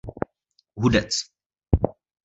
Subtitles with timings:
[0.79, 1.13] Hudec.